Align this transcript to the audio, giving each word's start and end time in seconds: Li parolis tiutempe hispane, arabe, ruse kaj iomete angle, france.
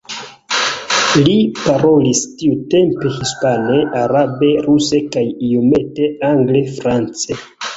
Li 1.27 1.33
parolis 1.59 2.21
tiutempe 2.39 3.11
hispane, 3.19 3.77
arabe, 4.01 4.51
ruse 4.69 5.03
kaj 5.17 5.25
iomete 5.51 6.09
angle, 6.33 6.65
france. 6.81 7.43